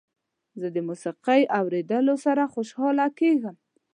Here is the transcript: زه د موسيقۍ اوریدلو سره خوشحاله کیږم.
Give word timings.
زه 0.59 0.67
د 0.75 0.77
موسيقۍ 0.87 1.41
اوریدلو 1.59 2.15
سره 2.25 2.43
خوشحاله 2.53 3.05
کیږم. 3.19 3.55